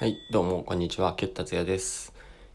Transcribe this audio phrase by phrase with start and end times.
[0.00, 1.12] はい、どうも、こんにちは。
[1.12, 2.14] キュッ達也です。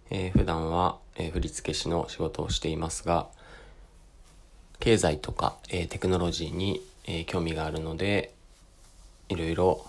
[0.09, 3.27] えー普段は、えー振付師の仕事をしていますが、
[4.79, 8.33] 経済とか、えーテクノロジーに、え興味があるので、
[9.29, 9.85] いろいろ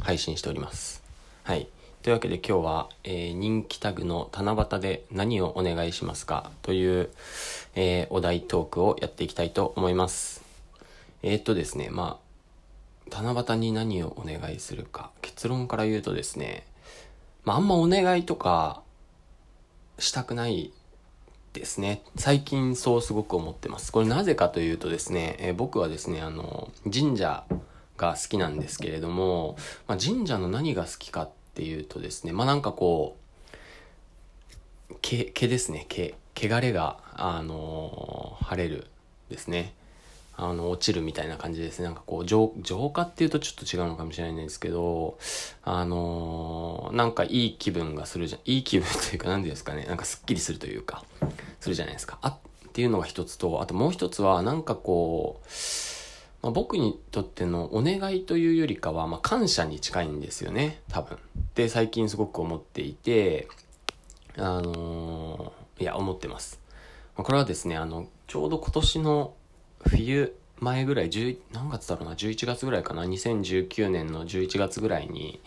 [0.00, 1.00] 配信しております。
[1.44, 1.68] はい。
[2.02, 7.10] というわけで今日は、え人気タグの七夕で何をお願いしますかという、
[7.76, 10.42] えお題トークをやっていきたいと思います。
[11.22, 12.18] えっとですね、ま
[13.12, 15.12] あ、七夕に何をお願いするか。
[15.22, 16.64] 結論から言うとですね、
[17.48, 18.82] まあ、あんまお願いとか
[19.98, 20.70] したくない
[21.54, 22.02] ですね。
[22.14, 23.90] 最近そうすごく思ってます。
[23.90, 27.44] これなぜかというとですね、えー僕はですね、あの、神社
[27.96, 33.16] が好きなんですけれども、まあ、神社の何が好きかっていうとですね、まあ、なんかこ
[34.90, 36.14] う、毛、毛ですね、毛。
[36.36, 38.88] 汚れが、あのー晴れる
[39.30, 39.72] ですね。
[40.36, 41.86] あの、落ちるみたいな感じですね。
[41.86, 42.50] なんかこう、浄
[42.92, 45.18] 化っていうとちょっと違うのかもしれないんですけど、
[45.64, 46.57] あのー
[46.92, 51.04] なんかいい気分がするじゃん、いい気分というか、なんていうんですかね、なんかすっきりするというか、
[51.60, 52.18] するじゃないですか。
[52.22, 55.46] あっていうのが一つと、あともう一つは、なんかこう、
[56.42, 61.18] まあ、僕にとってのお願いというよりかは、まあ、感謝に近いんですよね、多分。
[61.54, 63.48] で、最近すごく思っていて、
[64.36, 66.60] あのーいや、思ってます。
[67.16, 69.34] まあこれはですね、あの、ちょうど今年の
[69.86, 75.40] 冬前ぐらい、10何月だろうな、11月ぐらいかな、2019年の11月ぐらいに、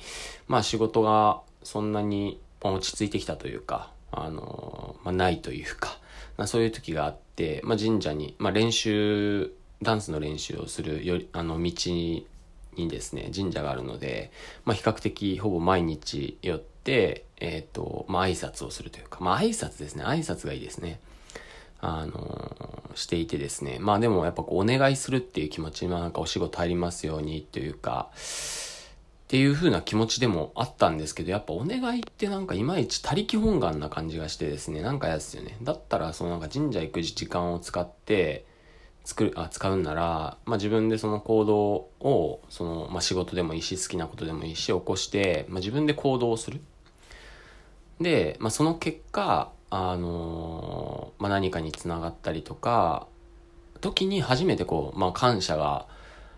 [0.48, 5.98] まあ仕事がそんなに落ち着いてきたというか、あのまあないというか、
[6.38, 9.52] まあそういう時があって、まあ神社に、まあ練習、
[9.82, 12.26] ダンスの練習をするより、あの道に
[12.78, 14.32] ですね、神社があるので、
[14.66, 21.00] まあ比較的ほぼ毎日寄って、えっ、と、まあ挨拶をするというか、まあ挨拶ですね、挨拶がいいですね。
[21.82, 23.78] あのしていてですね。
[23.80, 28.18] まあでもやっぱこうお願いするっていう気持ち、まあなんかお仕事入りますようにというか、っ
[29.28, 35.58] ていう風な気持ちでもあったんですけど、やっぱお願いってなんかいまいち他力本願な感じがしてですね、なんか嫌ですよね。
[35.62, 38.46] だったらそのなんか神社行く時間を使って、
[39.04, 41.60] 作る、あ、使うんなら、まあ自分でその行動
[42.02, 46.62] を、その、まあ仕事でもいいし、好きなことでもいいし、起こして、まあ自分で行動をする。
[48.02, 53.08] で、まあ、その結果、あのまあ、何かにつながったりとか、
[53.80, 55.88] 時に初めてこう、まあ、感謝が、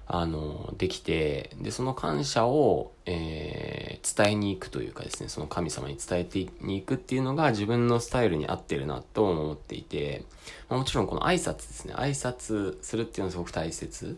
[0.05, 10.25] あのできて、で、その感謝を、えー伝えに行くというかですね、その神様に伝えてに行くっていうのが自分のスタイルに合ってるなと思っていて、
[10.69, 14.17] まあ、もちろんこの挨拶ですね、挨拶するっていうのはすごく大切。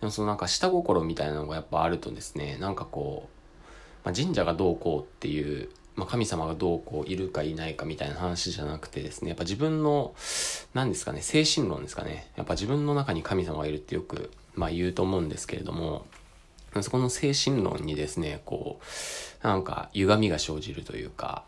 [0.00, 10.14] でもそのなんか下心みたいなのがやっぱあるとですね、なんかこう、まあ、神社がどうこうっていう、まあ、神様がどうこういるかいないかみたいな話じゃなくてですね、やっぱ自分の、
[10.72, 12.30] 何ですかね、精神論ですかね。
[12.36, 16.06] やっぱ自分の中に神様がいるってよく、まあ言うと思うんですけれども、
[16.82, 18.78] そこの精神論にですね、こ
[19.42, 21.42] う、なんか歪みが生じるというか、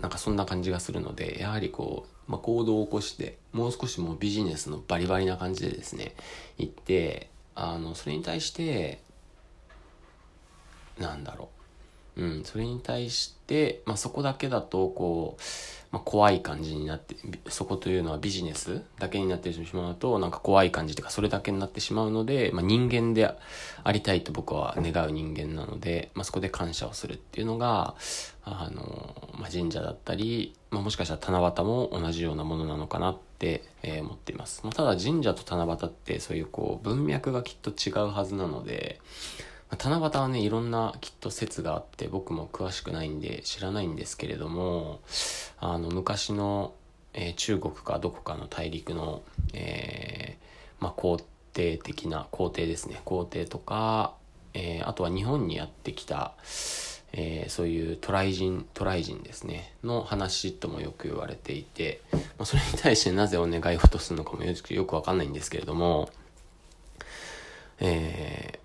[0.00, 6.14] なんかそんな感じがするので、やはりこう、まあ、行動を起こして、もう少しもうビジネスのバリバリな感じでですね、
[6.56, 9.02] 行って、あの、それに対して、
[10.98, 11.57] なんだろう。
[12.18, 15.42] うん、それに対して、まあ、そこだけだと、こう、
[15.90, 17.14] まあ、怖い感じになって、
[17.48, 23.32] そこというのはビジネスだけになってしまうと、なんか怖い感じというか、それだけになってしまうので、まあ、人間で
[23.84, 27.94] ありたいと僕は願う人間なので、まあ、そこで感謝をするっていうのが、
[28.44, 34.62] あの、まあ、神社だったり、まあ、もしかしたら七夕も同じようなものなのかなって、えー思っています。
[34.64, 39.00] まあ、ただ神社と七夕ってそういうこう、文脈がきっと違うはずなので、
[39.76, 45.00] 七夕はね、いろんなきっと説があって、僕も詳しくないんで知らないんですけれども、
[45.60, 46.72] あの、昔の、
[47.12, 51.20] えー中国かどこかの大陸の、えーまあ、皇
[51.52, 53.00] 帝的な、皇帝ですね。
[53.04, 54.14] 皇帝とか、
[54.54, 56.32] えーあとは日本にやってきた、
[57.12, 66.08] えーそういう渡来人、渡来人ですね、の話ともよく言われていて、まあ、それに対してなぜお願い事するのかもよくわかんないんですけれども、
[67.80, 68.57] えー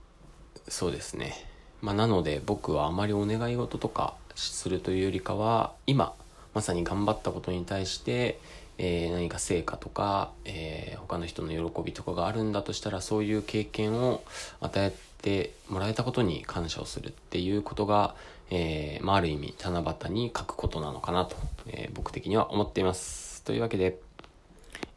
[0.67, 1.33] そうですね。
[1.81, 6.13] まあ、なので僕はあまりお願い事とかするというよりかは、今、
[6.53, 8.39] まさに頑張ったことに対して、
[8.77, 14.23] えー何か成果とか、えー他の人の喜びとかがあるんだとしたら、そういう経験を
[14.61, 18.15] 与えてもらえたことに感謝をするっていうことが、
[18.49, 21.35] えーまあ、ある意味、七夕に書くことなのかなと、
[21.67, 23.43] え僕的には思っています。
[23.43, 23.99] というわけで、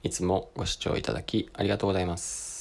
[0.03, 2.56] いつもご視聴いただきありがとうございます。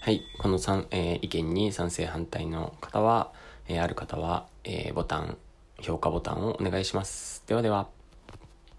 [0.00, 0.22] はい。
[0.38, 3.32] この三えー意見に賛成反対の方は、
[3.66, 5.36] えーある方は、えーボタン、
[5.80, 7.42] 評価ボタンをお願いします。
[7.46, 7.97] ではでは。